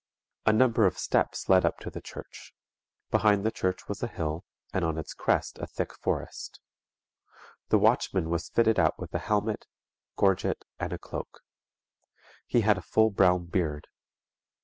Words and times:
A 0.47 0.51
number 0.51 0.87
of 0.87 0.97
steps 0.97 1.47
led 1.47 1.63
up 1.63 1.77
to 1.81 1.91
the 1.91 2.01
church. 2.01 2.55
Behind 3.11 3.43
the 3.45 3.51
church 3.51 3.87
was 3.87 4.01
a 4.01 4.07
hill, 4.07 4.43
and 4.73 4.83
on 4.83 4.97
its 4.97 5.13
crest 5.13 5.59
a 5.59 5.67
thick 5.67 5.93
forest. 5.93 6.59
The 7.69 7.77
watchman 7.77 8.31
was 8.31 8.49
fitted 8.49 8.79
out 8.79 8.97
with 8.97 9.13
a 9.13 9.19
helmet, 9.19 9.67
gorget 10.15 10.65
and 10.79 10.91
a 10.91 10.97
cloak. 10.97 11.41
He 12.47 12.61
had 12.61 12.79
a 12.79 12.81
full 12.81 13.11
brown 13.11 13.45
beard. 13.45 13.89